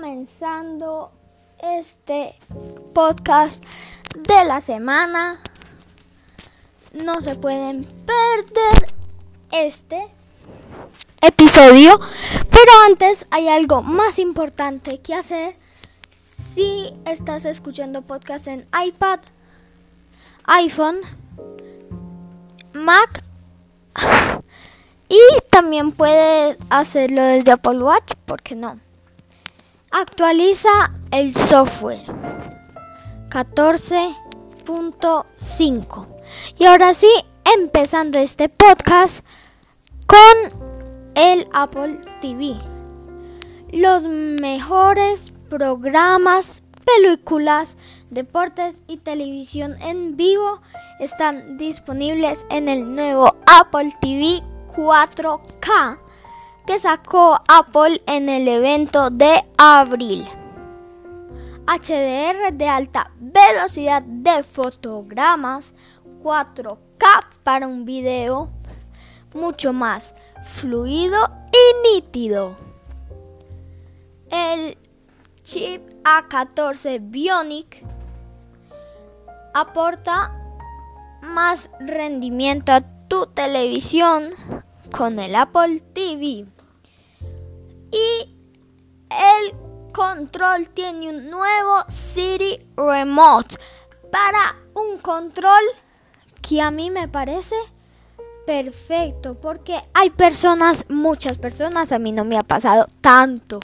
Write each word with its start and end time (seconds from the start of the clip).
comenzando 0.00 1.12
este 1.58 2.34
podcast 2.94 3.62
de 4.16 4.44
la 4.46 4.62
semana. 4.62 5.38
No 7.04 7.20
se 7.20 7.34
pueden 7.34 7.84
perder 7.84 8.94
este 9.52 10.08
episodio, 11.20 12.00
pero 12.48 12.72
antes 12.86 13.26
hay 13.30 13.48
algo 13.48 13.82
más 13.82 14.18
importante 14.18 15.00
que 15.00 15.14
hacer. 15.14 15.54
Si 16.10 16.90
estás 17.04 17.44
escuchando 17.44 18.00
podcast 18.00 18.46
en 18.46 18.66
iPad, 18.82 19.20
iPhone, 20.44 20.96
Mac 22.72 23.22
y 25.10 25.20
también 25.50 25.92
puedes 25.92 26.56
hacerlo 26.70 27.22
desde 27.22 27.52
Apple 27.52 27.82
Watch, 27.82 28.14
¿por 28.24 28.40
qué 28.40 28.54
no? 28.54 28.80
Actualiza 29.92 30.88
el 31.10 31.34
software 31.34 32.06
14.5. 33.28 36.06
Y 36.60 36.66
ahora 36.66 36.94
sí, 36.94 37.10
empezando 37.58 38.20
este 38.20 38.48
podcast 38.48 39.24
con 40.06 40.20
el 41.16 41.48
Apple 41.52 41.98
TV. 42.20 42.54
Los 43.72 44.04
mejores 44.04 45.32
programas, 45.48 46.62
películas, 46.86 47.76
deportes 48.10 48.82
y 48.86 48.98
televisión 48.98 49.74
en 49.80 50.16
vivo 50.16 50.60
están 51.00 51.58
disponibles 51.58 52.46
en 52.50 52.68
el 52.68 52.94
nuevo 52.94 53.34
Apple 53.44 53.92
TV 54.00 54.40
4K 54.72 55.98
que 56.70 56.78
sacó 56.78 57.40
Apple 57.48 58.00
en 58.06 58.28
el 58.28 58.46
evento 58.46 59.10
de 59.10 59.44
abril. 59.58 60.24
HDR 61.66 62.52
de 62.52 62.68
alta 62.68 63.10
velocidad 63.18 64.02
de 64.02 64.44
fotogramas, 64.44 65.74
4K 66.22 67.26
para 67.42 67.66
un 67.66 67.84
video 67.84 68.52
mucho 69.34 69.72
más 69.72 70.14
fluido 70.44 71.28
y 71.50 71.92
nítido. 71.92 72.54
El 74.30 74.78
chip 75.42 75.82
A14 76.04 77.00
Bionic 77.02 77.82
aporta 79.54 80.32
más 81.34 81.68
rendimiento 81.80 82.70
a 82.70 83.08
tu 83.08 83.26
televisión 83.26 84.30
con 84.96 85.18
el 85.18 85.34
Apple 85.34 85.80
TV. 85.80 86.46
Y 87.92 88.34
el 89.10 89.54
control 89.92 90.68
tiene 90.70 91.10
un 91.10 91.30
nuevo 91.30 91.84
City 91.88 92.58
Remote 92.76 93.56
para 94.10 94.56
un 94.74 94.98
control 94.98 95.62
que 96.42 96.60
a 96.60 96.70
mí 96.70 96.90
me 96.90 97.08
parece 97.08 97.56
perfecto 98.46 99.34
porque 99.40 99.80
hay 99.94 100.10
personas, 100.10 100.86
muchas 100.88 101.38
personas, 101.38 101.92
a 101.92 101.98
mí 101.98 102.12
no 102.12 102.24
me 102.24 102.38
ha 102.38 102.42
pasado 102.42 102.86
tanto 103.00 103.60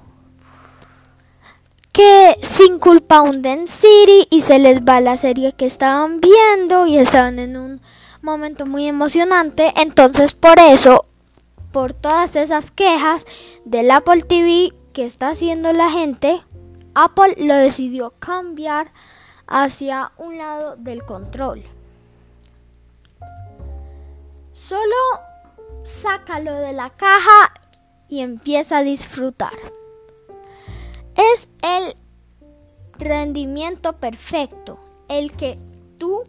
que 1.97 2.39
sin 2.43 2.79
culpa 2.79 3.23
hunden 3.23 3.67
City 3.67 4.29
y 4.31 4.43
se 4.43 4.59
les 4.59 4.83
va 4.83 5.01
la 5.01 5.17
serie 5.17 5.55
que 5.55 5.65
estaban 5.65 6.21
viendo 6.21 6.87
y 6.87 6.99
estaban 6.99 7.39
en 7.39 7.57
un 7.57 7.81
momento 8.21 8.67
muy 8.67 8.87
emocionante. 8.87 9.73
Entonces 9.77 10.35
por 10.35 10.59
eso, 10.59 11.07
por 11.77 11.93
todas 11.93 12.37
esas 12.37 12.71
quejas 12.71 13.27
del 13.67 13.91
Apple 13.91 14.23
TV 14.23 14.73
que 14.95 15.05
está 15.05 15.29
haciendo 15.29 15.75
la 15.75 15.91
gente, 15.91 16.41
Apple 16.95 17.35
lo 17.37 17.55
decidió 17.55 18.15
cambiar 18.19 18.95
hacia 19.47 20.11
un 20.17 20.39
lado 20.39 20.77
del 20.77 21.05
control. 21.05 21.63
Solo 24.55 24.81
sácalo 25.85 26.55
de 26.55 26.73
la 26.73 26.89
caja 26.89 27.53
y 28.09 28.21
empieza 28.21 28.79
a 28.79 28.83
disfrutar. 28.83 29.53
Es 31.15 31.51
el 31.63 31.95
rendimiento 32.99 33.99
perfecto, 33.99 34.79
el 35.09 35.31
que 35.33 35.59
tú 35.99 36.23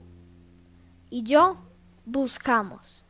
y 1.10 1.24
yo 1.24 1.56
buscamos. 2.04 3.06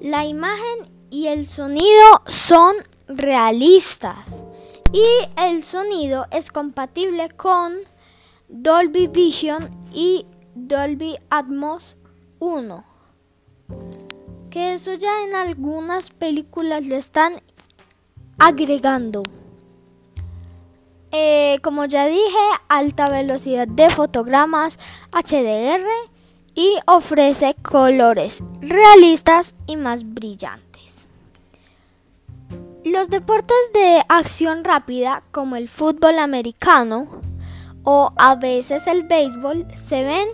La 0.00 0.24
imagen 0.24 0.99
y 1.10 1.26
el 1.26 1.46
sonido 1.46 2.22
son 2.26 2.76
realistas 3.08 4.42
y 4.92 5.04
el 5.36 5.64
sonido 5.64 6.26
es 6.30 6.50
compatible 6.50 7.30
con 7.30 7.74
Dolby 8.48 9.06
Vision 9.08 9.62
y 9.94 10.26
Dolby 10.54 11.16
Atmos 11.30 11.96
1. 12.38 12.84
Que 14.50 14.74
eso 14.74 14.94
ya 14.94 15.24
en 15.24 15.34
algunas 15.34 16.10
películas 16.10 16.82
lo 16.82 16.96
están 16.96 17.40
agregando. 18.38 19.28
Eh, 21.12 21.58
como 21.62 21.84
ya 21.84 22.06
dije, 22.06 22.38
alta 22.68 23.06
velocidad 23.06 23.68
de 23.68 23.90
fotogramas 23.90 24.78
HDR 25.12 25.86
y 26.54 26.78
ofrece 26.86 27.54
colores 27.62 28.42
realistas 28.60 29.54
y 29.66 29.76
más 29.76 30.04
brillantes. 30.04 30.69
Los 32.90 33.08
deportes 33.08 33.56
de 33.72 34.02
acción 34.08 34.64
rápida 34.64 35.22
como 35.30 35.54
el 35.54 35.68
fútbol 35.68 36.18
americano 36.18 37.06
o 37.84 38.12
a 38.16 38.34
veces 38.34 38.88
el 38.88 39.04
béisbol 39.04 39.64
se 39.76 40.02
ven 40.02 40.28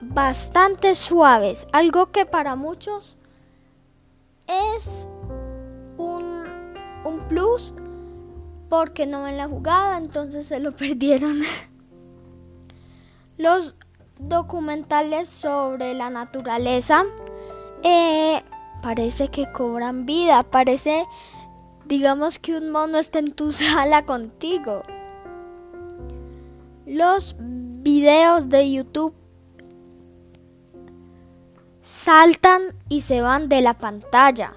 bastante 0.00 0.94
suaves, 0.94 1.66
algo 1.72 2.12
que 2.12 2.26
para 2.26 2.54
muchos 2.54 3.18
es 4.46 5.08
un, 5.96 6.44
plus 7.28 7.74
porque 8.68 9.04
no 9.04 9.24
ven 9.24 9.36
la 9.36 9.48
jugada, 9.48 9.98
entonces 9.98 10.46
se 10.46 10.60
lo 10.60 10.70
perdieron. 10.76 11.40
Los 13.36 13.74
documentales 14.20 15.28
sobre 15.28 15.92
la 15.94 16.08
naturaleza 16.08 17.04
eh, 17.82 18.44
parece 18.82 19.28
que 19.28 19.50
cobran 19.52 20.06
vida, 20.06 20.42
parece, 20.42 21.06
digamos 21.86 22.38
que 22.38 22.56
un 22.56 22.70
mono 22.70 22.98
está 22.98 23.18
en 23.18 23.32
tu 23.32 23.52
sala 23.52 24.04
contigo. 24.04 24.82
Los 26.86 27.36
videos 27.38 28.48
de 28.48 28.72
YouTube 28.72 29.14
saltan 31.82 32.62
y 32.88 33.02
se 33.02 33.20
van 33.20 33.48
de 33.48 33.62
la 33.62 33.74
pantalla. 33.74 34.54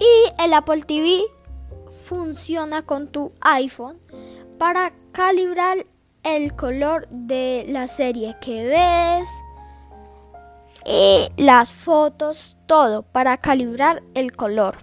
Y 0.00 0.42
el 0.42 0.52
Apple 0.54 0.82
TV 0.82 1.22
funciona 2.04 2.82
con 2.82 3.08
tu 3.08 3.32
iPhone 3.40 3.98
para 4.58 4.92
calibrar 5.12 5.86
el 6.24 6.54
color 6.54 7.08
de 7.10 7.64
la 7.68 7.86
serie 7.86 8.36
que 8.40 8.64
ves 8.64 9.28
y 10.84 11.30
las 11.36 11.72
fotos, 11.72 12.56
todo 12.66 13.02
para 13.02 13.36
calibrar 13.36 14.02
el 14.14 14.32
color. 14.32 14.76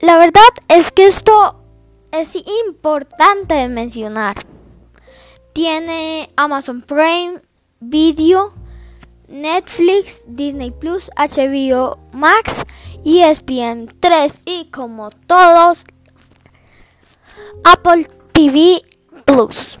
La 0.00 0.18
verdad 0.18 0.42
es 0.68 0.92
que 0.92 1.06
esto 1.06 1.56
es 2.12 2.36
importante 2.70 3.66
mencionar. 3.68 4.36
Tiene 5.52 6.30
Amazon 6.36 6.82
Prime 6.82 7.40
Video, 7.80 8.52
Netflix, 9.28 10.24
Disney 10.26 10.70
Plus, 10.70 11.10
HBO 11.16 11.98
Max 12.12 12.64
y 13.04 13.20
ESPN 13.20 13.88
3 14.00 14.40
y 14.44 14.70
como 14.70 15.10
todos 15.10 15.84
Apple 17.64 18.08
TV 18.32 18.82
Plus. 19.24 19.78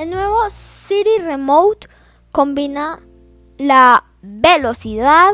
El 0.00 0.08
nuevo 0.08 0.48
City 0.48 1.18
Remote 1.22 1.86
combina 2.32 3.00
la 3.58 4.02
velocidad, 4.22 5.32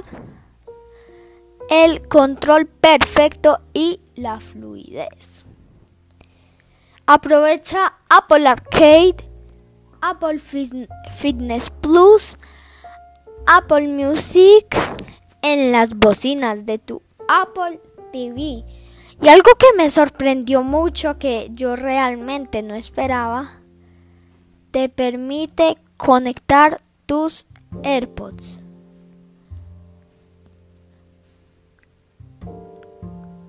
el 1.70 2.08
control 2.08 2.66
perfecto 2.66 3.60
y 3.72 4.00
la 4.16 4.40
fluidez. 4.40 5.44
Aprovecha 7.06 7.94
Apple 8.08 8.48
Arcade, 8.48 9.14
Apple 10.00 10.40
Fitness 10.40 11.70
Plus, 11.70 12.36
Apple 13.46 13.86
Music 13.86 14.66
en 15.42 15.70
las 15.70 15.94
bocinas 15.94 16.66
de 16.66 16.80
tu 16.80 17.02
Apple 17.28 17.80
TV 18.12 18.64
y 19.22 19.28
algo 19.28 19.52
que 19.56 19.76
me 19.76 19.90
sorprendió 19.90 20.64
mucho 20.64 21.20
que 21.20 21.50
yo 21.52 21.76
realmente 21.76 22.62
no 22.62 22.74
esperaba, 22.74 23.55
te 24.76 24.90
permite 24.90 25.78
conectar 25.96 26.82
tus 27.06 27.46
AirPods. 27.82 28.60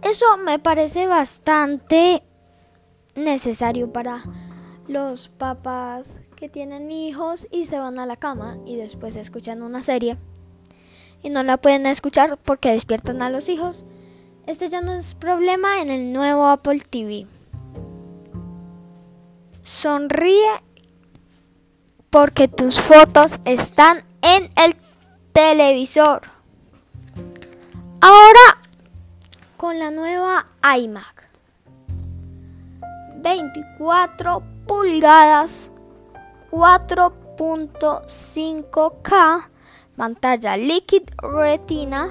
Eso 0.01 0.37
me 0.37 0.57
parece 0.57 1.05
bastante 1.05 2.23
necesario 3.15 3.91
para 3.91 4.21
los 4.87 5.27
papás 5.27 6.21
que 6.37 6.47
tienen 6.47 6.93
hijos 6.93 7.49
y 7.51 7.65
se 7.65 7.77
van 7.77 7.99
a 7.99 8.05
la 8.05 8.15
cama 8.15 8.57
y 8.65 8.77
después 8.77 9.17
escuchan 9.17 9.63
una 9.63 9.81
serie 9.81 10.15
y 11.23 11.29
no 11.29 11.43
la 11.43 11.57
pueden 11.57 11.87
escuchar 11.87 12.37
porque 12.45 12.71
despiertan 12.71 13.21
a 13.21 13.29
los 13.29 13.49
hijos. 13.49 13.85
Este 14.45 14.69
ya 14.69 14.79
no 14.79 14.93
es 14.93 15.13
problema 15.13 15.81
en 15.81 15.89
el 15.89 16.13
nuevo 16.13 16.47
Apple 16.47 16.81
TV. 16.89 17.27
Sonríe 19.65 20.66
porque 22.17 22.47
tus 22.47 22.81
fotos 22.81 23.37
están 23.45 24.03
en 24.23 24.49
el 24.55 24.75
televisor. 25.33 26.23
Ahora 28.01 28.57
con 29.55 29.77
la 29.77 29.91
nueva 29.91 30.47
iMac. 30.79 31.29
24 33.17 34.41
pulgadas 34.65 35.69
4.5K, 36.49 39.47
pantalla 39.95 40.57
Liquid 40.57 41.03
Retina, 41.17 42.07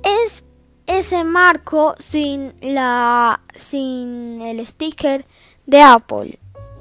Es 0.03 0.45
ese 0.87 1.25
marco 1.25 1.95
sin 1.99 2.55
la 2.61 3.41
sin 3.57 4.41
el 4.41 4.65
sticker 4.67 5.25
de 5.67 5.83
Apple. 5.83 6.39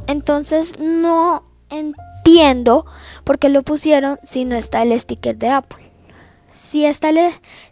Entonces 0.07 0.79
no 0.79 1.43
entiendo 1.69 2.85
por 3.23 3.39
qué 3.39 3.49
lo 3.49 3.63
pusieron 3.63 4.19
si 4.23 4.45
no 4.45 4.55
está 4.55 4.83
el 4.83 4.97
sticker 4.97 5.37
de 5.37 5.49
Apple. 5.49 5.84
Si, 6.56 6.86
está 6.86 7.10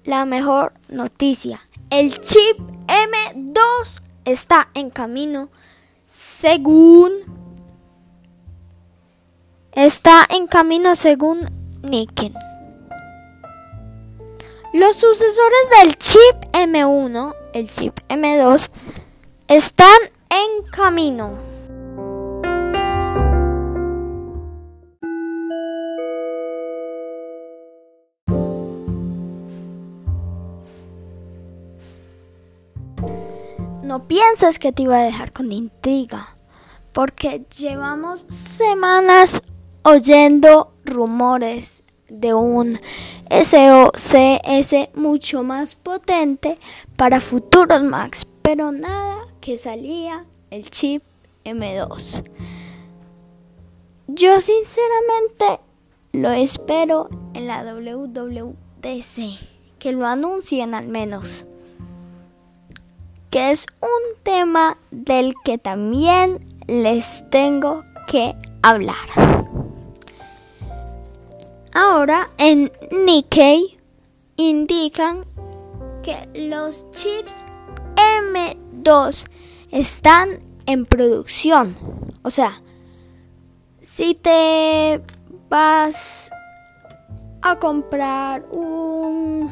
la 0.06 0.24
mejor 0.26 0.74
noticia. 0.88 1.60
El 1.90 2.20
chip 2.22 2.58
M2 2.88 4.02
está 4.24 4.70
en 4.74 4.90
camino 4.90 5.50
según 6.08 7.12
está 9.74 10.26
en 10.30 10.48
camino 10.48 10.96
según 10.96 11.50
Niken. 11.84 12.34
Los 14.74 14.96
sucesores 14.96 15.70
del 15.82 15.98
chip 15.98 16.54
M1, 16.54 17.36
el 17.54 17.70
chip 17.70 18.00
M2, 18.08 18.70
están 19.50 20.00
camino. 20.72 21.38
No 33.84 34.08
pienses 34.08 34.58
que 34.58 34.72
te 34.72 34.84
iba 34.84 34.98
a 34.98 35.04
dejar 35.04 35.34
con 35.34 35.52
intriga, 35.52 36.38
porque 36.94 37.46
llevamos 37.58 38.26
semanas 38.30 39.44
oyendo 39.84 40.72
rumores 40.86 41.84
de 42.08 42.34
un 42.34 42.80
SOCS 43.30 44.96
mucho 44.96 45.44
más 45.44 45.76
potente 45.76 46.58
para 46.96 47.20
futuros 47.20 47.84
Max, 47.84 48.26
pero 48.42 48.72
nada 48.72 49.28
que 49.42 49.58
salía 49.58 50.26
el 50.52 50.70
chip 50.70 51.04
M2. 51.44 52.24
Yo 54.08 54.40
sinceramente 54.40 55.60
lo 56.14 56.30
espero 56.30 57.10
en 57.34 57.48
la 57.48 57.64
WWDC, 57.64 59.40
que 59.80 59.92
lo 59.92 60.06
anuncien 60.06 60.76
al 60.76 60.88
menos 60.88 61.46
que 63.32 63.52
es 63.52 63.66
un 63.80 64.22
tema 64.24 64.78
del 64.92 65.34
que 65.46 65.58
también 65.58 66.46
les 66.68 67.24
tengo 67.30 67.84
que 68.08 68.36
hablar. 68.62 69.08
Ahora 71.74 72.28
en 72.38 72.70
Nikkei 72.92 73.78
indican 74.36 75.26
que 76.04 76.28
los 76.36 76.92
chips 76.92 77.46
M2 77.96 79.26
están 79.72 80.40
en 80.66 80.86
producción. 80.86 81.76
O 82.22 82.30
sea, 82.30 82.54
si 83.82 84.14
te 84.14 85.02
vas 85.50 86.32
a 87.42 87.58
comprar 87.58 88.44
un 88.52 89.50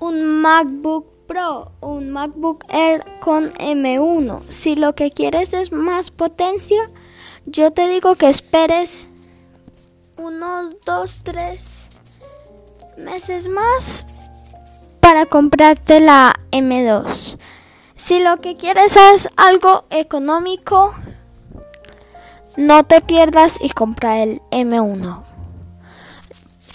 un 0.00 0.40
MacBook 0.40 1.06
Pro, 1.26 1.72
un 1.80 2.10
MacBook 2.10 2.64
Air 2.68 3.04
con 3.20 3.52
M1. 3.54 4.42
Si 4.48 4.76
lo 4.76 4.94
que 4.94 5.10
quieres 5.10 5.52
es 5.52 5.72
más 5.72 6.10
potencia, 6.10 6.90
yo 7.44 7.72
te 7.72 7.88
digo 7.88 8.14
que 8.14 8.28
esperes 8.28 9.08
unos 10.16 10.76
2, 10.84 11.22
3 11.24 11.90
meses 12.98 13.48
más 13.48 14.06
para 15.00 15.26
comprarte 15.26 16.00
la 16.00 16.37
M2. 16.50 17.38
Si 17.96 18.20
lo 18.20 18.38
que 18.38 18.56
quieres 18.56 18.96
es 18.96 19.28
algo 19.36 19.84
económico, 19.90 20.94
no 22.56 22.84
te 22.84 23.00
pierdas 23.00 23.58
y 23.60 23.70
compra 23.70 24.22
el 24.22 24.40
M1. 24.50 25.24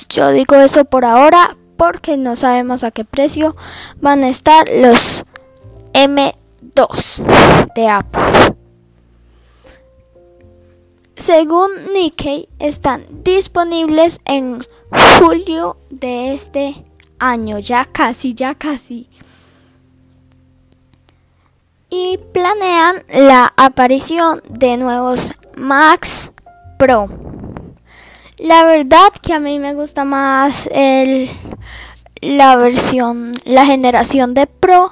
Yo 0.10 0.32
digo 0.32 0.56
eso 0.56 0.86
por 0.86 1.06
ahora, 1.06 1.56
porque 1.78 2.18
no 2.18 2.36
sabemos 2.36 2.84
a 2.84 2.92
qué 2.92 3.06
precio 3.06 3.56
van 4.00 4.24
a 4.24 4.30
estar 4.30 4.68
los 4.70 5.26
M2 5.94 7.74
de 7.76 7.88
Apple. 7.88 8.54
según 11.24 11.70
Nikkei, 11.94 12.50
están 12.60 13.06
disponibles 13.24 14.20
en 14.26 14.60
julio 15.20 15.78
de 15.90 16.34
este 16.34 16.84
año, 17.18 17.60
ya 17.60 17.86
casi, 17.86 18.34
ya 18.34 18.56
casi. 18.56 19.10
Planean 22.54 23.04
la 23.10 23.54
aparición 23.58 24.42
de 24.50 24.78
nuevos 24.78 25.34
Max 25.56 26.32
Pro. 26.78 27.08
La 28.38 28.64
verdad 28.66 29.10
que 29.22 29.34
a 29.34 29.40
mí 29.40 29.60
me 29.60 29.74
gusta 29.74 30.04
más 30.06 30.70
el, 30.72 31.30
la 32.22 32.56
versión, 32.56 33.34
la 33.46 33.66
generación 33.66 34.34
de 34.34 34.48
Pro. 34.48 34.92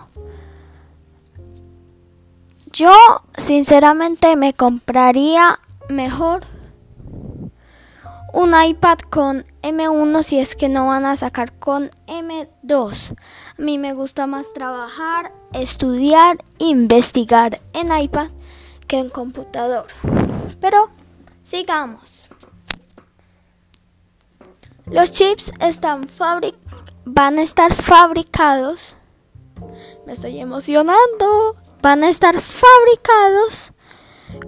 Yo 2.72 2.94
sinceramente 3.38 4.38
me 4.38 4.54
compraría 4.54 5.60
mejor 5.90 6.44
un 8.34 8.54
iPad 8.60 8.98
con 9.10 9.46
M1 9.62 10.24
si 10.24 10.40
es 10.40 10.56
que 10.56 10.70
no 10.70 10.88
van 10.88 11.06
a 11.06 11.16
sacar 11.16 11.54
con 11.54 11.90
M2. 12.08 13.16
A 13.58 13.62
mí 13.62 13.78
me 13.78 13.94
gusta 13.94 14.28
más 14.28 14.54
trabajar, 14.54 15.34
estudiar, 15.54 16.44
investigar 16.58 17.62
en 17.74 17.96
iPad 17.96 18.30
que 18.88 19.00
en 19.00 19.10
computador. 19.10 19.88
Pero 20.60 20.90
sigamos. 21.42 22.28
Los 24.86 25.12
chips 25.12 25.54
están 25.60 26.10
van 27.06 27.40
a 27.40 27.44
estar 27.44 27.74
fabricados. 27.74 28.98
Me 30.06 30.14
estoy 30.14 30.40
emocionando. 30.40 31.56
Van 31.82 32.04
a 32.04 32.10
estar 32.10 32.40
fabricados 32.40 33.74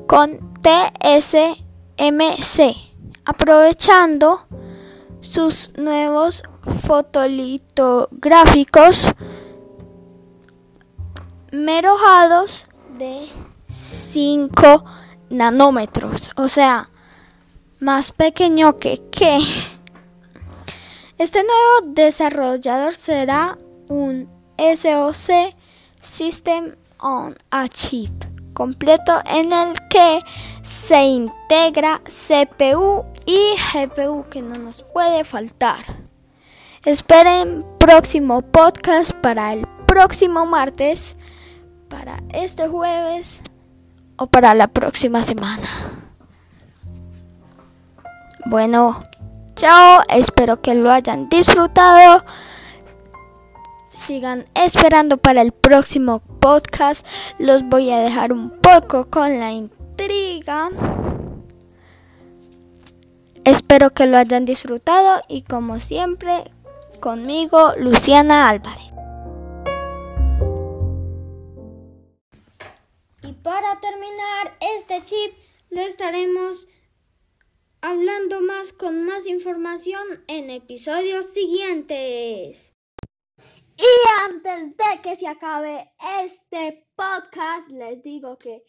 con 0.08 0.54
TSMC, 0.62 1.58
aprovechando 3.26 4.46
sus 5.22 5.78
nuevos 5.78 6.44
fotolitográficos 6.86 9.14
merojados 11.52 12.68
de 12.98 13.28
5 13.68 14.84
nanómetros, 15.30 16.32
o 16.36 16.48
sea, 16.48 16.90
más 17.80 18.12
pequeño 18.12 18.78
que 18.78 19.00
qué. 19.12 19.38
Este 21.18 21.44
nuevo 21.44 21.94
desarrollador 21.94 22.96
será 22.96 23.58
un 23.90 24.30
SoC 24.58 25.56
System 26.00 26.76
on 27.00 27.36
a 27.52 27.68
Chip 27.70 28.33
completo 28.54 29.22
en 29.26 29.52
el 29.52 29.74
que 29.90 30.22
se 30.62 31.04
integra 31.04 32.02
CPU 32.06 33.06
y 33.26 33.56
GPU 33.74 34.26
que 34.30 34.42
no 34.42 34.56
nos 34.56 34.84
puede 34.84 35.24
faltar. 35.24 35.84
Esperen 36.86 37.66
próximo 37.80 38.42
podcast 38.42 39.12
para 39.14 39.54
el 39.54 39.68
próximo 39.88 40.46
martes, 40.46 41.18
para 41.90 42.22
este 42.30 42.68
jueves 42.68 43.42
o 44.18 44.28
para 44.28 44.54
la 44.54 44.68
próxima 44.68 45.24
semana. 45.24 45.68
Bueno, 48.46 49.02
chao, 49.56 50.02
espero 50.10 50.62
que 50.62 50.76
lo 50.76 50.92
hayan 50.92 51.30
disfrutado. 51.30 52.24
Sigan 53.94 54.46
esperando 54.56 55.18
para 55.18 55.42
el 55.42 55.52
próximo 55.52 56.20
podcast. 56.40 57.06
Los 57.38 57.64
voy 57.64 57.92
a 57.92 58.00
dejar 58.00 58.34
un 58.34 58.50
poco 58.50 59.10
con 59.10 59.40
la 59.40 59.52
intriga. 59.52 60.72
Espero 63.44 63.92
que 63.92 64.08
lo 64.08 64.18
hayan 64.18 64.46
disfrutado 64.46 65.22
y 65.28 65.44
como 65.44 65.80
siempre, 65.80 66.52
conmigo 67.00 67.74
Luciana 67.78 68.50
Álvarez. 68.50 68.88
Y 73.22 73.34
para 73.34 73.80
terminar 73.80 74.58
este 74.78 75.02
chip, 75.02 75.34
lo 75.70 75.82
estaremos 75.82 76.68
hablando 77.82 78.42
más 78.42 78.74
con 78.74 79.06
más 79.06 79.28
información 79.28 80.24
en 80.28 80.50
episodios 80.50 81.26
siguientes. 81.28 82.73
Y 83.78 83.86
antes 84.30 84.78
de 84.78 85.02
que 85.02 85.16
se 85.16 85.28
acabe 85.28 85.92
este 86.22 86.88
podcast, 86.96 87.70
les 87.70 88.04
digo 88.04 88.38
que 88.38 88.64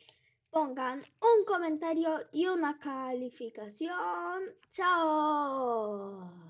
pongan 0.50 1.02
un 1.20 1.44
comentario 1.44 2.20
y 2.32 2.46
una 2.46 2.78
calificación. 2.78 4.42
Chao. 4.70 6.43